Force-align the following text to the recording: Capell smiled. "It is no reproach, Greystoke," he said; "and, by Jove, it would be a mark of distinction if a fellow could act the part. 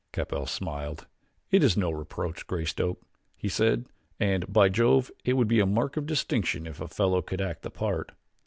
Capell 0.11 0.47
smiled. 0.49 1.05
"It 1.51 1.63
is 1.63 1.77
no 1.77 1.91
reproach, 1.91 2.47
Greystoke," 2.47 3.03
he 3.37 3.47
said; 3.47 3.85
"and, 4.19 4.51
by 4.51 4.67
Jove, 4.67 5.11
it 5.23 5.33
would 5.33 5.47
be 5.47 5.59
a 5.59 5.67
mark 5.67 5.95
of 5.95 6.07
distinction 6.07 6.65
if 6.65 6.81
a 6.81 6.87
fellow 6.87 7.21
could 7.21 7.39
act 7.39 7.61
the 7.61 7.69
part. 7.69 8.11